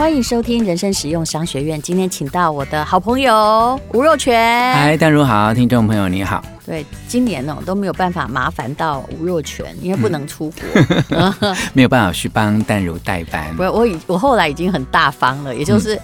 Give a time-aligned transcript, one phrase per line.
[0.00, 1.80] 欢迎收听人生实用商学院。
[1.82, 4.34] 今天请到我的好朋友吴若权。
[4.72, 6.42] 嗨，淡如好，听众朋友你好。
[6.64, 13.54] 对，今年呢都没有办法麻烦到吴若权，因为不能出国，嗯、 没有办法去帮淡如代班。
[13.54, 16.00] 不是，我已我后来已经很大方了，也就是。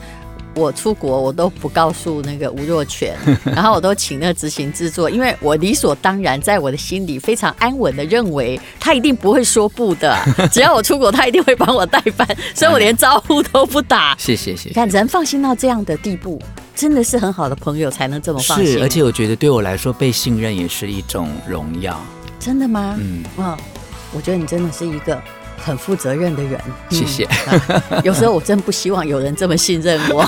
[0.57, 3.15] 嗯我出国，我都不告诉那个吴若权，
[3.45, 10.19] 然后我都请那个执行制作，因为我理所当然在我的心里非常安稳的认为他一定不会说不的，
[10.51, 14.17] 只要我出国，他一定会帮我代班，所以我连招呼都不打。
[14.19, 14.75] 谢谢谢谢。
[14.75, 16.41] 看人放心到这样的地步，
[16.75, 18.67] 真的是很好的朋友才能这么放心。
[18.67, 22.01] 是，而且我觉得对我来说被信任也是一种荣耀。
[22.39, 22.97] 真的吗？
[22.99, 23.55] 嗯，哦，
[24.15, 25.21] 我觉得你真的是一个。
[25.57, 26.61] 很负责任的人，
[26.91, 27.29] 谢谢。
[27.91, 30.25] 嗯、有时候我真不希望有人这么信任我，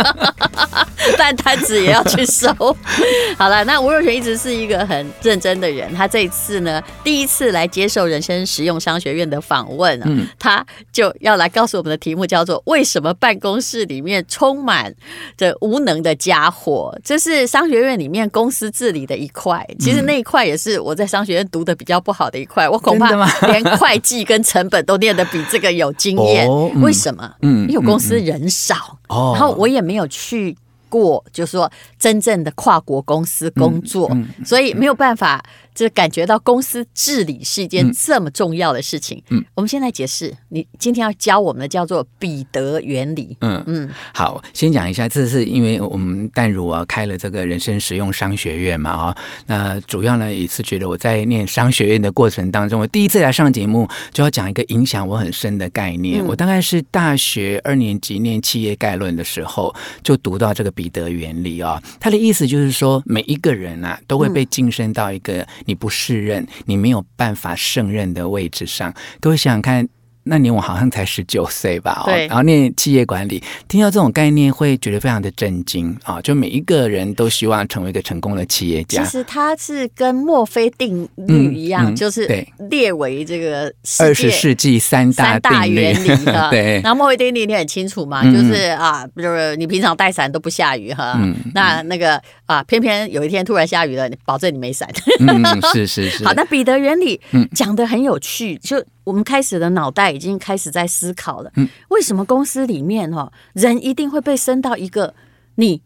[1.18, 2.48] 但摊子也要去收。
[3.38, 5.92] 好了，那吴若权一直是一个很认真的人。
[5.94, 14.94] 他这一次呢，第一次来接受人生实用商学院的访问，嗯，他就要来告诉我们的题目叫做“为什么办公室里面充满
[15.36, 16.96] 着无能的家伙”。
[17.04, 19.66] 这是商学院里面公司治理的一块。
[19.78, 22.68] 其实那一块也是我在商学院读的比较不好的一块。
[22.68, 23.10] 我恐怕
[23.48, 27.30] 连会计跟成本都念得比这个有经验，哦嗯、为什么？
[27.42, 30.56] 嗯，因为公司人少，嗯、然后我也没有去
[30.92, 35.42] 过，就是说真正的跨国公司工作，所以没有办法。
[35.74, 39.22] 就感觉到公司治理是一件这么重要的事情。
[39.30, 43.36] 嗯，我们现在解释，你今天要教我们的叫做彼得原理。
[43.40, 56.22] 嗯嗯，好，先讲一下，这是因为我们淡如啊开了这个人生实用商学院嘛啊，那主要呢也是觉得我在念商学院的过程当中，我第一次来上节目就要讲一个影响我很深的概念。
[56.22, 65.46] 嗯、我大概是大学二年级念企业概论的时候，就读到这个彼得原理啊，他的意思就是说，每一个人啊都会被晋升到一个。
[65.66, 69.88] 你不适任，你没有办法胜任的位置上，各位想想看。
[70.24, 76.20] 那年我好像才十九岁吧，对，然后念企业管理，听到这种概念会觉得非常的震惊啊！
[76.20, 79.02] 就每一个人都希望成为一个成功的企业家。
[79.02, 86.50] 其实它是跟墨菲定律一样，嗯嗯、就是列为这个二十世纪三大大原理的。
[86.50, 94.88] 对，然后墨菲定律你很清楚嘛，就是啊，就是你平常带伞都不下雨哈，嗯、那那个啊，偏偏有一天突然下雨了，你保证你没伞。
[95.18, 96.22] 嗯，是是是。
[96.26, 97.20] 好，那彼得原理
[97.54, 98.80] 讲的很有趣，就。
[99.04, 101.52] 我们开始的脑袋已经开始在思考了，
[101.88, 105.14] 为什么公司里面哈人一定会被升到一个
[105.56, 105.82] 你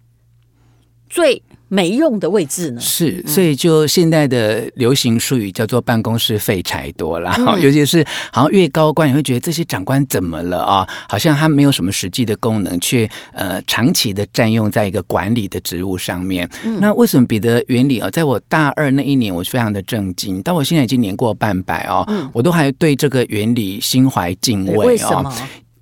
[1.09, 2.81] 最没用的位置呢？
[2.81, 10.89] 是，所以就现在的流行术语叫做办公室废柴多了，嗯、 尤其是好像越高官，你会觉得这些长官怎么了啊？
[11.09, 16.49] 好像他没有什么实际的功能，却呃长期的占用在一个管理的职务上面。
[16.65, 18.09] 嗯、那为什么彼得原理啊？
[18.11, 25.33] 在我大二那一年，我是非常的震惊，但我现在已经年过半百哦，嗯、我都还对这个原理心怀敬畏哦。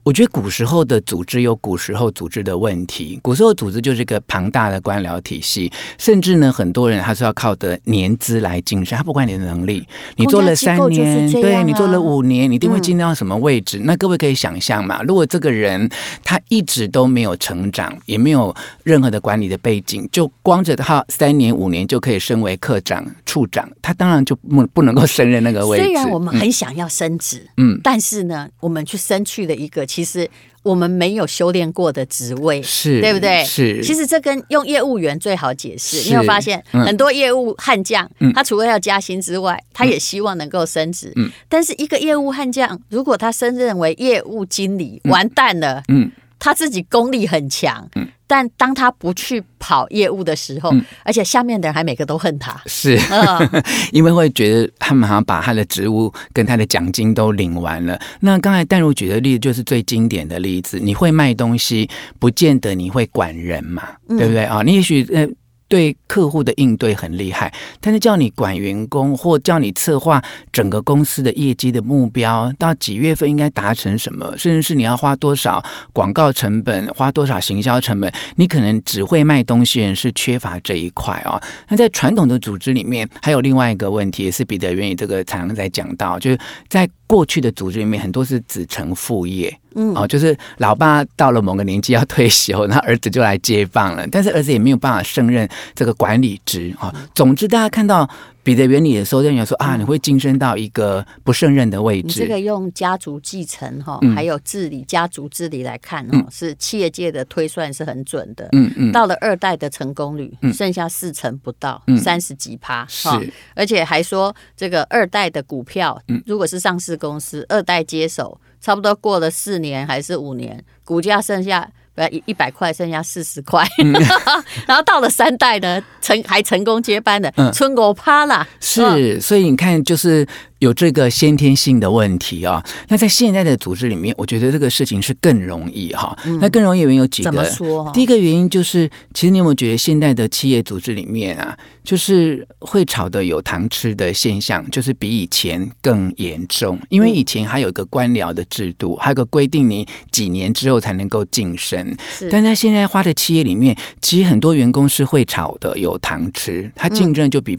[0.05, 9.83] 我觉得古时候的组织有古时候组织的问题，古时候组织就是一个庞大的官僚体系，甚至呢，很多人他是要靠的年资来晋升，他不管你的能力，
[10.17, 13.79] 你做了三年，啊、对你做了五年，你一定会进到什么位置？
[13.79, 15.89] 嗯、那各位可以想象嘛，如果这个人
[16.23, 25.85] 他一直都没有成长，也没有任何的管理的背景，就光着他三年五年就可以升为科长、处长，他当然就不不能够胜任那个位置。
[25.85, 29.87] 虽然我们很想要升职，嗯，但是呢，我们去升去了一个。
[29.95, 30.29] 其实
[30.65, 33.45] 我们没有修炼过的职位，是对不对？
[33.45, 33.81] 是。
[33.81, 36.09] 其实这跟用业务员最好解释。
[36.09, 41.13] 你有发现，嗯、很多业务悍将，嗯、他除了要加薪之外，他也希望能够升职。
[41.15, 41.31] 嗯。
[41.49, 45.85] 但是一个业务悍将，如果他升任为业务经理，嗯、完蛋了。
[45.87, 46.11] 嗯。
[46.41, 48.09] 他自己功力很强，嗯。
[48.35, 53.63] 但当他不去跑业务的时候，嗯、而且下面的人还每个都恨他，是，嗯、
[53.95, 57.97] 因为会觉得他们好像把他的职务跟他的奖金都领完了。
[58.19, 64.63] 那刚才淡如举的例子就是最经典的例子，你会卖东西，不见得你会管人嘛，嗯、对不对啊？
[64.63, 65.29] 你也许呃。
[65.75, 75.61] 对客户的应对很厉害，但是叫你管员工或叫你策划整个公司的业绩的目标，到几月份应该达成什么，甚至是你要花多少
[75.93, 81.43] 广告成本，花多少行销成本，你可能只会卖东西是缺乏这一块哦。
[81.67, 86.39] 那在传统的组织里面，还有另外一个问题，也是彼得原理这个常常在讲到，就是
[86.69, 86.89] 在。
[87.07, 96.95] 过去的组织里面很多是子承父业，嗯，哦，就是老爸到了某个年纪要退休， 那儿子就来接棒了，但是儿子也没有办法胜任这个管理职啊。
[97.15, 98.09] 总之，大家看到。
[98.45, 102.07] 彼得原理的时候，人家说啊，你会晋升到一个不胜任的位置。
[102.07, 108.47] 你这个用家族继承哈，还有治理家族治理来看哈，是企业界的推算是很准的。
[108.53, 108.93] 嗯嗯。
[108.93, 112.87] 到了二代的成功率，剩下四成不到，三十几趴。
[112.87, 113.09] 是。
[113.55, 118.39] 而且还说这个二代的股票，如果是上市公司，二代接手。
[118.61, 121.71] 差不多过了四年还是五年，股价剩下。
[121.95, 123.93] 不要一一百块，剩下四十块，嗯、
[124.67, 128.47] 然后到了三代呢，成还成功接班的，春狗趴啦。
[128.61, 130.27] 是，所以你看，就是。
[130.65, 136.17] 有这个先天性的问题啊，那在现在的组织里面，我觉得这个事情是更容易哈。
[136.41, 137.31] 那更容易原因有几个？
[137.31, 137.91] 怎么说？
[137.93, 146.81] 第一个原因就是，其实你有没有觉得现在的企业组织里面啊，就是会炒的有糖吃的现象，就是比以前更严重。
[146.89, 151.95] 因为以前还有一个官僚的制度，还有个规定，你几年之后才能够晋升。
[152.31, 157.59] 但在现在花的企业里面，其实很多员工是会炒的有糖吃，他竞争就比。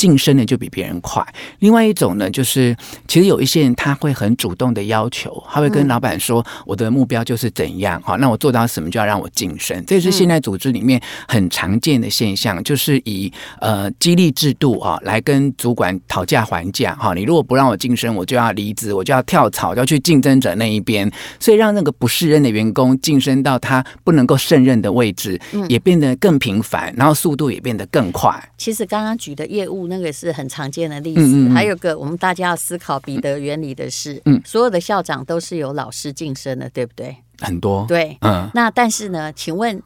[0.00, 1.22] 晋升的就比别人快。
[1.58, 2.74] 另外一种呢，就是
[3.06, 10.98] 其实有一些人他会很主动的要求，他会跟老板说：“我的目标就是怎样，好，那我做到什么就要让我晋升。”这是现在组织里面
[11.28, 13.30] 很常见的现象，就是以
[13.60, 16.94] 呃激励制度啊来跟主管讨价还价。
[16.94, 25.38] 哈，你如果不让我晋升，我就要离职，我就要跳槽，要去竞争者那一边，所以让那个不适任的员工晋升到他不能够胜任的位置，
[25.68, 28.32] 也变得更频繁，然后速度也变得更快。
[28.56, 29.89] 其实刚刚举的业务。
[29.90, 37.14] 那个是很常见的例子，嗯嗯嗯，还有个我们大家要思考彼得原理的是，嗯，所有的校长都是由老师晋升的，对不对？
[37.40, 38.48] 很多，对，嗯。
[38.54, 39.82] 那但是呢，请问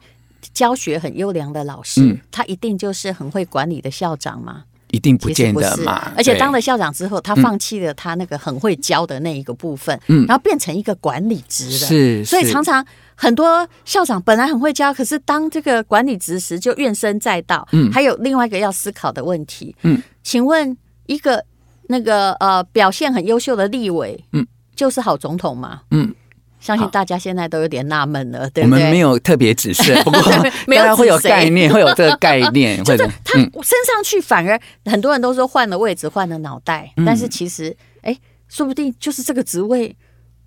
[0.53, 4.63] 教学很优良的老师，嗯，他一定就是很会管理的校长吗？
[4.91, 6.13] 一定不见得嘛。
[6.15, 12.85] 而且当了校长之后，他放弃了他那个很会教的那一个部分，嗯，然后变成一个管理职的，是，所以常常。
[13.15, 17.67] 很多校长本来很会教，可是当这个管理职时就怨声载道。
[17.71, 19.75] 嗯，还有另外一个要思考的问题。
[19.83, 21.43] 嗯，请问一个
[21.87, 24.45] 那个呃表现很优秀的立委，嗯，
[24.75, 25.81] 就是好总统吗？
[25.91, 26.13] 嗯，
[26.59, 28.79] 相信大家现在都有点纳闷了，对不对？
[28.79, 30.21] 我们没有特别指示，不过
[30.67, 38.17] 没有会有概念，会有这个概念， 就是他升上去，反而很多人都说换了位置，换了脑袋，但是其实哎，
[38.49, 39.95] 说不定就是这个职位。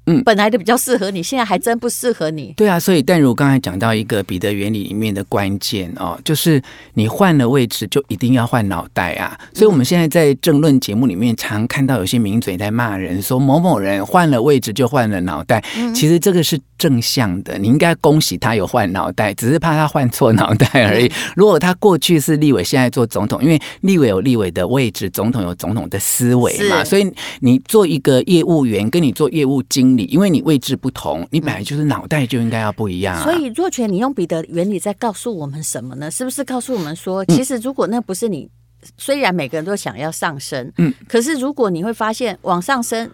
[0.08, 2.54] 嗯，本来的比较适合你，现在还真不适合你。
[2.56, 6.60] 对啊，所以但如刚才讲到一个彼得原理里面的关键哦，就是
[6.94, 9.38] 你换了位置就一定要换脑袋啊。
[9.52, 15.62] 所以我们现在在政论节目里面常看到有些名嘴在骂人，说某某人换了位置就换了脑袋。
[15.94, 21.12] 其实这个是正向的，你应该恭喜他有换脑袋，只是怕他换错脑袋而已。
[21.36, 27.06] 如果他过去是立委，现在做总统，因为立委有立委的位置，总统有总统的思维嘛，所以
[27.40, 30.04] 你做一个业务员，跟你做业务经理。
[30.04, 33.24] 因为你位置不同，你本来就是脑袋就应该要不一样啊。
[33.24, 36.08] 所以若泉，你用彼得原理在告诉我们什么呢？
[36.08, 38.48] 是不是告诉我们说，其实如果那不是你，
[38.96, 43.10] 虽然每个人都想要上升，嗯，可是如果你会发现往上升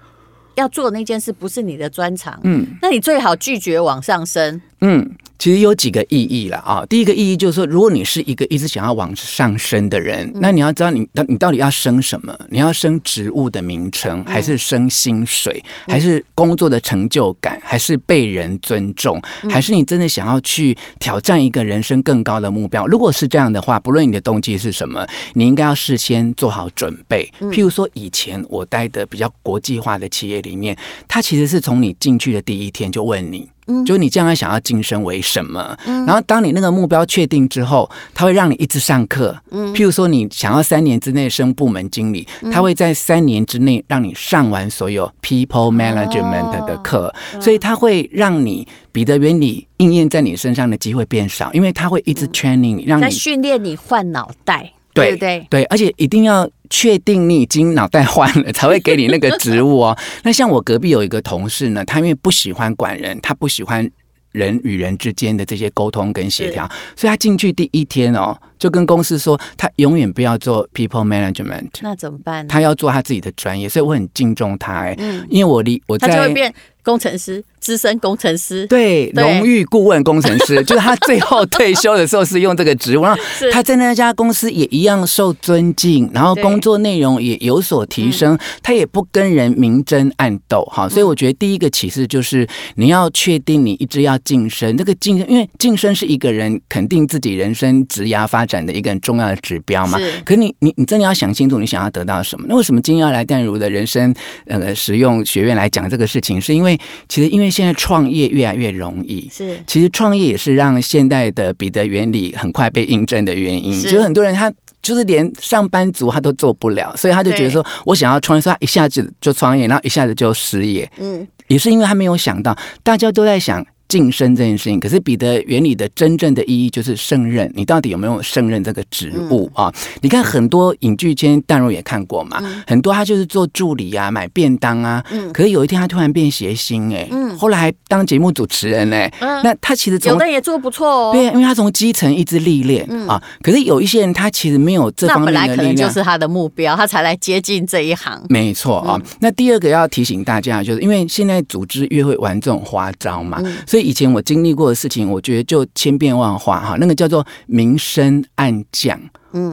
[0.57, 5.11] 要做那件事不是你的专长，嗯，那你最好拒绝往上升，嗯。
[5.37, 6.87] 其实有几个意义了啊。
[6.89, 12.35] 第一个意义就是说，如果你是一个一直想要往上升的人，那你要知道你，你你到底要升什么？
[12.49, 19.21] 你要升职务的名称，还是升薪水，还是工作的成就感，还是被人尊重，
[19.51, 22.87] 还是你真的想要去挑战一个人生更高的目标？
[22.87, 25.05] 如果是这样的话，不论你的动机是什么，
[25.35, 27.31] 你应该要事先做好准备。
[27.41, 30.75] 譬如说，以前我待的比较国际化的企业里面，
[31.09, 33.51] 他其实是从你进去的第一天就问你。
[33.87, 35.77] 就你将来想要晋升为什么？
[35.87, 39.37] 然后当你那个目标确定之后，他会让你一直上课。
[39.51, 39.73] 嗯。
[39.75, 54.73] 譬如说你想要三年之内升部门经理，他会在三年之内让你上完所有 people management 的课，所以他会让你彼得原理应验在你身上的机会变少，因为他会一直 training 你，让你训练你换脑袋。
[54.93, 59.97] 对对对，对，而且一定要确定你已经脑袋换了，才会给你那个职务哦。
[60.25, 63.89] 那像我隔壁有一个同事呢，他因为不喜欢管人，他不喜欢
[64.33, 71.69] 人与人之间的这些沟通跟协调，所以他进去第一天哦，就跟公司说，他永远不要做 people management。
[71.81, 72.49] 那怎么办？
[72.49, 76.53] 他要做他自己的专业，所以我很敬重他哎，嗯，因为我离我在他就会变
[76.85, 77.43] 工程师。
[77.65, 83.19] 资深工程师，对，荣誉顾问工程师， 就是他最后退休的时候是用这个职务，然后
[83.51, 99.99] 他在那家公司也一样受尊敬，然后工作内容也有所提升，他也不跟人明争暗斗，哈，所以我觉得第一个启示就是你要确定你一直要晋升，这个晋升，因为晋升是一个人肯定自己人生职涯发展的一个很重要的指标嘛。
[100.27, 102.45] 可是你你你真的要想清楚，你想要得到什么？
[102.47, 104.15] 那为什么今天要来淡如的人生
[104.45, 106.39] 呃实用学院来讲这个事情？
[106.39, 106.74] 是因为
[107.09, 107.51] 其实因为。
[107.55, 113.73] 现在创业越来越容易，是其实创业也是让现代的彼得原理很快被印证的原因。
[113.73, 114.53] 是，就很多人他
[114.83, 120.91] 就是连上班族他都做不了，所以他就觉得说我想要创业，所以他一下子就创业，然后一下子就失业。
[120.99, 123.65] 嗯，也是因为他没有想到，大家都在想。
[123.95, 124.81] 晋升这件事情。
[124.81, 127.49] 可是彼得原理的真正的意义就是胜任。
[127.55, 129.73] 你到底有没有胜任这个职务啊？
[130.01, 135.01] 你看很多影剧圈，淡如也看过嘛，很多他就是做助理啊，买便当啊。
[135.13, 137.09] 嗯可是有一天他突然变谐星哎，
[137.39, 139.09] 后来还当节目主持人哎。
[139.21, 141.13] 那他其实有的也做不错哦。
[141.13, 143.23] 对，因为他从基层一直历练啊。
[143.43, 148.21] 可是有一些人他其实没有这方面的力量，那本来可能就是他的目标，他才来接近这一行。
[148.29, 149.01] 没错啊。
[149.21, 156.77] 那第二个要提醒大家，就是因为现在组织越会玩这种花招嘛，所以以前我经历过的事情，我觉得就千变万化哈。
[156.81, 158.99] 那个叫做明升暗降。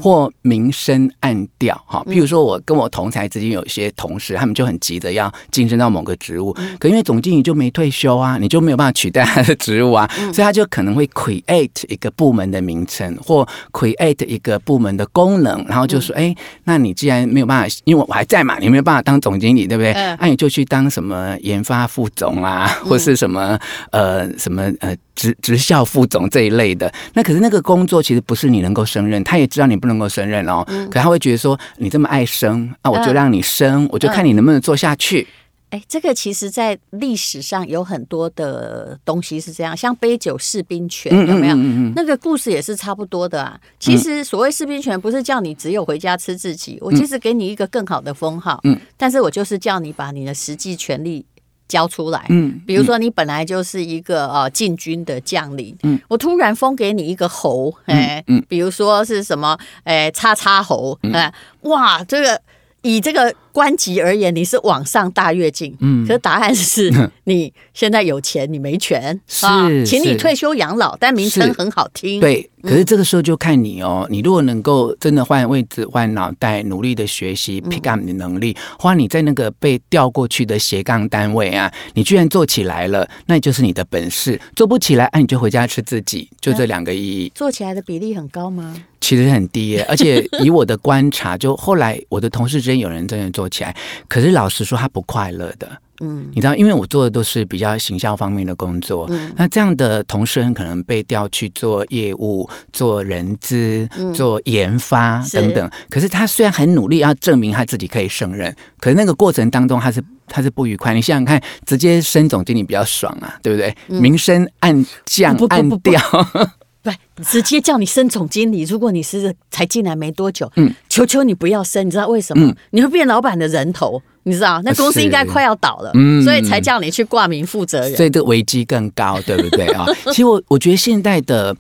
[0.01, 16.35] 或明升暗调，哈，譬如说我跟我同才之间有一些同事，他们就很急着要晋升到某个职务，可因为总经理就没退休啊，你就没有办法取代他的职务啊，所以他就可能会 create 一个部门的名称或 create 一个部门的功能，然后就说，哎，
[16.65, 19.93] 那你既然没有办法，因为我还在嘛，你没有办法当总经理，对不对？
[20.19, 23.59] 那你就去当什么研发副总啊，或是什么
[23.91, 24.95] 呃什么呃。
[25.13, 30.63] 职职校副总这一类的，那可是那个工作其实不是你能够胜任，他也知道你不能够胜任哦。
[30.67, 35.27] 嗯、可他会觉得说，你这么爱生啊，我就让你生，嗯、我就看你能不能做下去。
[35.69, 41.55] 哎、欸，这个其实在历史上有很多的东西是这样，像杯酒释兵权有没有？
[41.55, 43.57] 嗯嗯嗯嗯、那个故事也是差不多的啊。
[43.79, 51.25] 其实所谓释兵权，不是叫你只有回家吃自己，我其实给你一个更好的封号，嗯，但是我就是叫你把你的实际权利。
[51.71, 62.41] 交出来，嗯，比如说你本来就是一个呃禁军的将领，嗯，我突然封给你一个侯，哎，嗯，比如说是什么，哎，叉叉侯，哎，哇，这个
[62.81, 63.33] 以这个。
[63.51, 66.91] 官级而言，你是往上大跃进，嗯，可是答案是
[67.25, 69.46] 你现在有钱，你没权，是，
[69.86, 72.48] 请你退休养老，但名称很好听，对。
[72.62, 87.31] 可是这个时候就看你哦，你如果能够真的换位置、换脑袋，努力的学习，pick up 你的能力，或你在那个被调过去的斜杠单位啊，你居然做起来了，那就是你的本事；做不起来，哎，你就回家吃自己，就这两个意义。
[87.34, 88.75] 做起来的比例很高吗？
[89.00, 93.75] 其实很低耶，而且以我的观察，就后来我的同事之间有人真的做起来，
[94.07, 95.69] 可是老实说，他不快乐的。
[96.03, 105.69] 嗯，你知道，因为我做的都是比较行销方面的工作，嗯，那这样的同事很可能被调去做业务、做人资、做研发等等。
[105.91, 110.91] 可是他虽然很努力要证明他自己可以胜任，可是那个过程当中他是他是不愉快。
[110.95, 113.75] 你想想看，直接升总经理比较爽啊，对不对？
[113.88, 116.01] 明升暗降暗调。
[116.83, 116.91] 对，
[117.23, 118.63] 直接叫你升总经理。
[118.63, 122.45] 如果你是才进来没多久，嗯，求求你不要升，你知道为什么？
[122.47, 124.59] 嗯，你会变老板的人头，你知道？
[124.63, 129.85] 那公司应该快要倒了，嗯，所以才叫你去挂名负责人，所以这危机更高，对不对啊？
[130.09, 131.55] 其实我我觉得现在的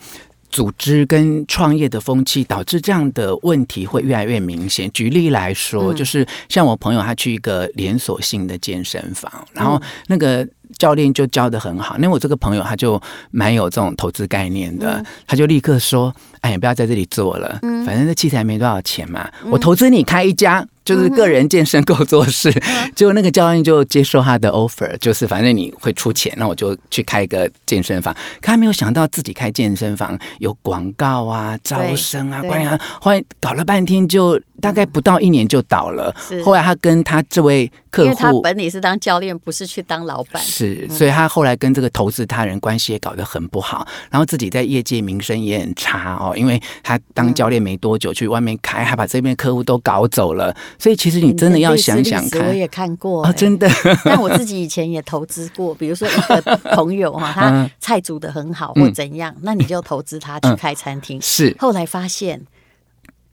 [0.49, 4.89] 组织跟创业的风气，导致这样的问题会越来越明显。
[4.91, 10.47] 举例来说，就是像我朋友他去一个连锁性的健身房，然后那个。
[10.77, 13.01] 教练就教得很好，那我这个朋友他就
[13.31, 22.51] 蛮有这种投资概念的，嗯、他就立刻说：“哎，不要在这里做了，嗯、反正这器材没多少钱嘛，嗯、我投资你开一家。”就是个人健身工作室，
[22.95, 28.13] 结果那个教练就接受他的 offer，就是反正你会出钱，那我就去开一个健身房。
[28.41, 36.13] 可他没有想到自己开健身房有广告啊、招生啊、关于他，后来搞了半天，就大概不到一年就倒了。
[36.43, 50.55] 后来他跟他这位客户，因为他本领是当教练，不是去当老板，是，所以他后来跟这个投资他人关系也搞得很不好，然后自己在业界名声也很差哦，因为他当教练没多久去外面开，还把这边客户都搞走了。
[50.77, 53.69] 所以其实你真的要想想看，我也看过真的。
[54.05, 61.21] 但我自己以前也投资过，比如说一个朋友哈， 他菜煮的很好或怎样，嗯、那你就投资他去开餐厅。
[61.21, 62.45] 是，后来发现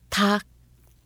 [0.09, 0.41] 他。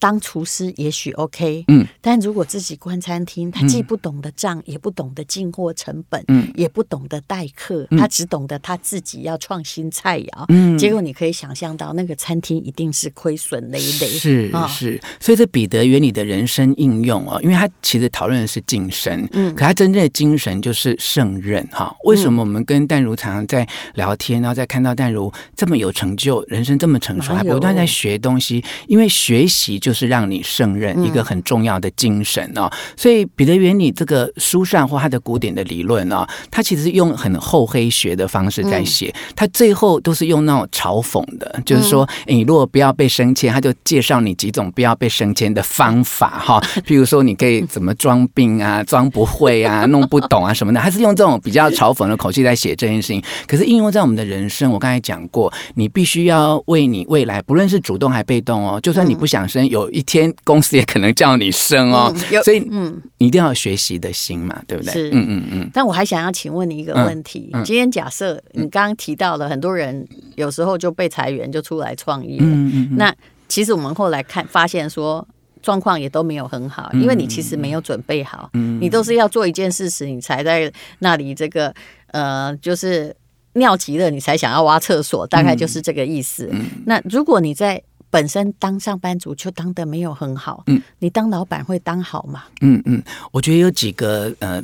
[0.03, 21.95] 当厨师也许 OK，嗯，但如果自己关餐厅，他既不懂得账，也不懂得进货成本，嗯，也不懂得待客，他只懂得他自己要创新菜肴，嗯，结果你可以想象到那个餐厅一定是亏损累累，是是，所以这彼得原理的人生应用哦，因为他其实讨论的是晋升，嗯，可他真正的精神就是胜任哈。
[22.03, 29.92] 为什么我们跟淡如常常在聊天，然后再看到淡如这么有成就，人生这么成熟，还不断在学东西，因为学习就。
[29.93, 53.21] 就是让你胜任一个很重要的精神哦，所以彼得原理这个书上或他的古典的理论啊，他其实是用很厚黑学的方式在写，他最后都是用那种嘲讽的，就是说，你如果不要被升迁，他就介绍你几种不要被升迁的方法哈， 譬如说你可以怎么装病啊、装不会啊、 弄不懂啊什么的，他是用这种比较嘲讽的口气在写这件事情。
[53.45, 59.82] 可是应用在我们的人生，我刚才讲过，你必须要为你未来，不论是主动还被动哦，就算你不想升有。
[59.83, 62.13] 有一天公司也可能叫你升哦。
[62.15, 64.93] 嗯、所以嗯，你一定要有学习的心嘛，对不对？
[64.93, 65.69] 是，嗯嗯嗯。
[65.73, 73.13] 但我还想要请问你一个问题：嗯嗯、今天假设你刚刚提到了很多人有时候就被裁员就出来创业，嗯嗯嗯，那
[73.47, 75.27] 其实我们后来看发现说。
[75.61, 81.73] 状况也都没有很好，因为你其实没有准备好，嗯、你都是要做一件事时，你才在那里这个
[82.07, 83.15] 呃，就是
[83.53, 86.49] 尿急了，你才想要挖厕所，大概就是这个意思。
[86.51, 87.81] 嗯、那如果你在
[88.13, 92.43] 本身当上班族就当的没有很好，嗯、你当老板会当好吗？
[92.61, 93.01] 嗯嗯，
[93.31, 94.63] 我觉得有几个呃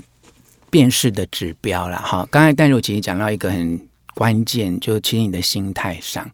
[0.69, 2.27] 辨识的指标了哈。
[2.29, 3.81] 刚才戴茹其实讲到一个很
[4.13, 6.29] 关键，就其实你的心态上。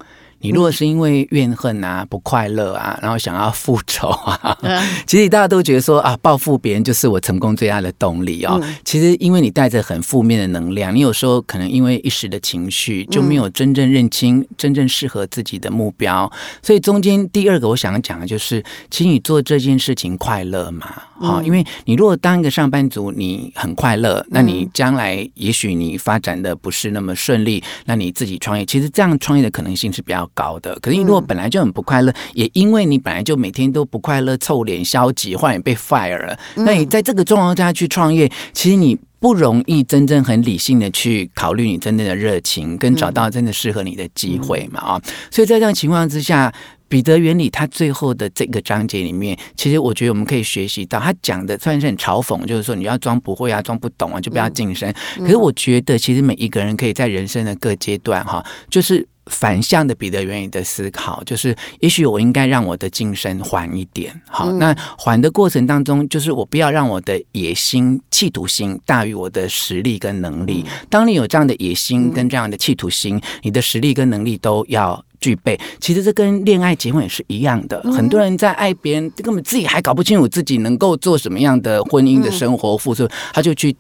[0.46, 4.58] 你如果是因为怨恨啊、不快乐啊， 然后想要复仇啊，
[5.08, 8.62] 其实大家都觉得说啊，报复别人就是我成功最大的动力哦。
[8.84, 16.32] 其实因为你带着很负面的能量，你有时候可能因为一时的情绪，就没有真正认清真正适合自己的目标。
[16.62, 21.02] 所以中间第二个我想要讲的就是，其实你做这件事情快乐嘛？
[21.20, 45.02] 好，因为你如果当一个上班族，你很快乐，那你将来也许你发展的不是那么顺利，那你自己创业，其实这样创业的可能性是比较高的，可是你如果本来就很不快乐，嗯、也因为你本来就每天都不快乐、臭脸、消极，或者被 fire 了，那你在这个状况下去创业，其实你不容易真正很理性的去考虑你真正的热情，跟找到真的适合你的机会嘛啊，
[45.32, 46.54] 所以在这样情况之下。
[46.88, 54.94] 彼得原理，他最后的这个章节里面，其实我觉得我们可以学习到，他讲的算是很嘲讽，就是说你要装不会啊，装不懂啊，就不要晋升。
[55.18, 70.66] 可是我觉得，其实每一个人可以在人生的各阶段，哈，就是反向的彼得原理的思考，就是也许我应该让我的晋升缓一点，好，那缓的过程当中，就是我不要让我的野心、企图心大于我的实力跟能力。
[70.90, 75.04] 当你有这样的野心跟这样的企图心，你的实力跟能力都要。
[75.22, 77.82] 具备，其实这跟恋爱结婚也是一样的。
[77.84, 83.76] 很多人在爱别人，根本自己还搞不清楚自己能够做什么样的婚姻的生活付出，他就去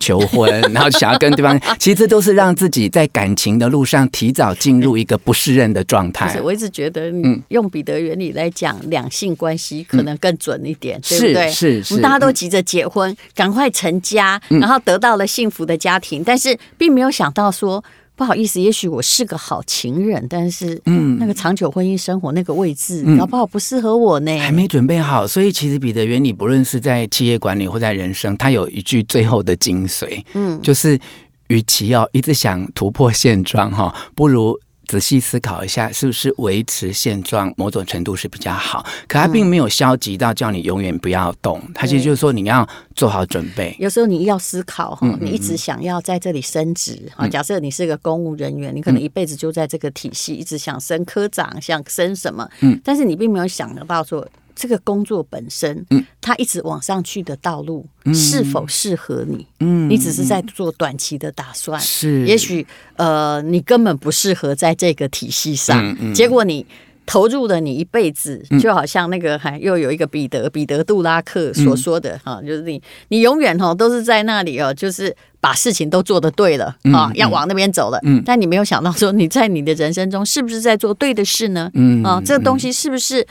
[0.00, 1.60] 求婚， 然后想要跟对方。
[1.78, 6.40] 其实这都是让自己在感情的路上提早进入一个不适任的状态。
[6.42, 11.50] 我一直觉得，嗯，用彼得原理来讲两性关系可能更准一点，对不对？
[11.50, 17.84] 是是，我们大家都急着结婚，赶快成家，然后得到了幸福的家庭，但是并没有想到说。
[18.20, 25.26] 不好意思，也许我是个好情人，但是嗯，那个长久婚姻生活那个位置，搞不好不适合我呢，还没准备好。
[25.26, 31.00] 所以其实彼得原理，不论是在企业管理或在人生，它有一句最后的精髓，嗯，就是
[31.48, 34.60] 与其要一直想突破现状哈，不如。
[34.90, 38.84] 仔细思考一下，是不是维持现状某种程度是比较好？
[39.06, 43.72] 可他并没有消极到叫你永远不要动，他其实就是说你要做好准备。
[43.78, 47.28] 有时候你要思考哈，你一直想要在这里升职哈。
[47.28, 52.48] 假设你是个公务人员，你可能一辈子就在这个体系，一直想升科长，想升什么？
[52.58, 54.26] 嗯，但是你并没有想得到说。
[54.60, 59.46] 这个工作本身，嗯，它一直往上去的道路是否适合你？
[59.60, 66.66] 嗯，你只是在做短期的打算，是，也许呃，你根本不适合在这个体系上，嗯嗯，结果你
[67.06, 81.70] 投入了你一辈子，就好像那个还又有一个彼得彼得杜拉克所说的哈，就是你你永远哈都是在那里哦，就是把事情都做得对了啊，要往那边走了，嗯，但你没有想到说你在你的人生中是不是在做对的事呢？
[81.72, 83.26] 嗯啊，这个东西是不是？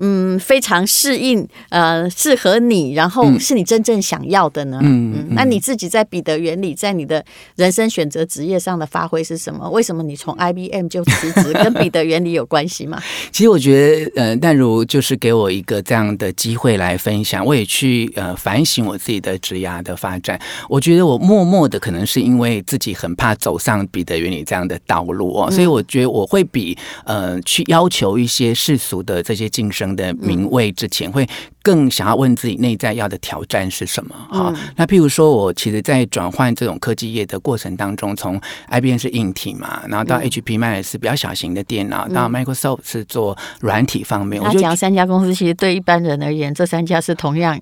[0.00, 4.80] 嗯，非常适应，呃，适合你，然后是你真正想要的呢？
[4.82, 7.24] 嗯，嗯，那你自己在彼得原理，在你的
[7.56, 9.68] 人生选择职业上的发挥是什么？
[9.70, 13.00] 为什么你从 IBM 就辞职，跟彼得原理有关系吗？
[13.30, 20.40] 其实我觉得，呃，淡如就是给我一个这样的机会来分享，我也去呃反省我自己的职涯的发展。
[20.68, 31.26] 我觉得我默默的可能是因为自己很怕走上彼得原理这样的道路哦，所以我觉得我会比呃去要求一些世俗的这些晋升的名位之前，会
[31.62, 34.14] 更想要问自己内在要的挑战是什么？
[34.30, 44.42] 哈，那譬如说，我其实，在转换这种科技业的过程当中，从 IBM 是硬体嘛，然后到 HP 卖的是比较小型的电脑，到 Microsoft 是做软体方面。
[44.42, 47.60] 我觉得三家公司其实对一般人而言，这三家是同样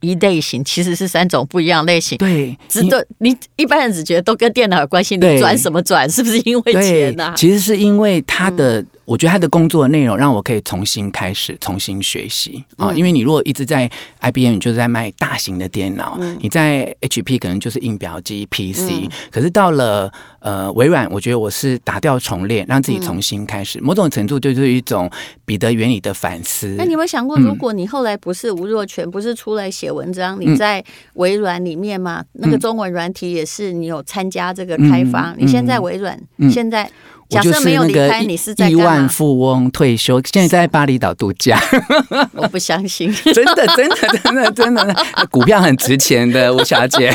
[0.00, 2.18] 一类型，其实是三种不一样类型。
[2.18, 6.08] 对，只对你一般人只觉得都跟电脑有关系，你转什么转？
[6.08, 7.32] 是不是因为钱呢？
[7.36, 8.84] 其实是因为它的。
[9.08, 12.92] 我觉得他的工作内容让我可以重新开始，重新学习啊！
[12.92, 13.90] 因为你如果一直在
[14.20, 19.08] IBM，你就是在卖大型的电脑；你在 HP 可能就是印表机、PC。
[19.30, 23.80] 可是到了呃微软，我觉得我是打掉重练，让自己重新开始。
[23.80, 25.10] 某种程度就是一种
[25.46, 26.66] 彼得原理的反思。
[26.76, 32.22] 那你有没有想过，如果你后来不是吴若权，不是出来写文章，你在微软里面嘛？
[32.34, 35.34] 那个中文软体也是你有参加这个开发。
[35.38, 36.90] 你现在微软现在。
[37.30, 41.60] 我就是那个亿万富翁退休，现在在巴厘岛度假。
[42.34, 44.96] 我不相信， 真的，真的，真的，真的，
[45.30, 47.12] 股票很值钱的， 吴小姐。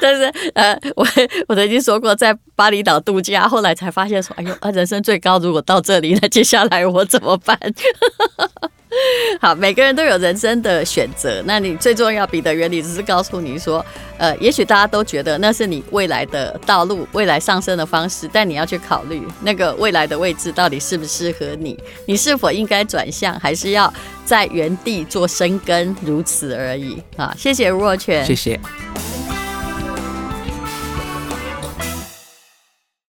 [0.00, 1.06] 但是，呃，我
[1.48, 7.58] 我曾经说过，在巴厘岛度假，后来才发现说，哎呦，人生最高如果到这里，那接下来我怎么办？
[9.40, 11.42] 好，每个人都有人生的选择。
[11.46, 13.84] 那你最重要，比的原理只是告诉你说，
[14.16, 23.92] 呃，也许大家都觉得那是你未来的道路，未来上升的方式，但你要去考虑那个未来的位置到底适不适合你，你是否应该转向，还是要
[24.24, 27.02] 在原地做深耕，如此而已。
[27.16, 28.58] 啊，谢谢吴若泉，谢谢。